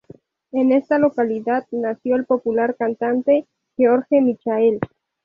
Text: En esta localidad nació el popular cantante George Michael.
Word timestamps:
En 0.51 0.71
esta 0.71 0.97
localidad 0.97 1.67
nació 1.69 2.15
el 2.15 2.25
popular 2.25 2.75
cantante 2.75 3.45
George 3.77 4.19
Michael. 4.19 4.79